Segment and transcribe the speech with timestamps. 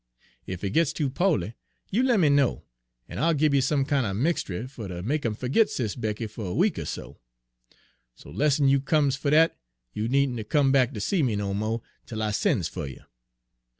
[0.47, 1.53] Ef he gits too po'ly,
[1.91, 2.63] you lemme know,
[3.07, 6.25] en I'll gib you some kin' er mixtry fer ter make 'im fergit Sis' Becky
[6.25, 7.19] fer a week er so.
[8.15, 9.59] So 'less'n you comes fer dat,
[9.93, 13.03] you neenter come back ter see me no mo' 'tel I sen's fer you.'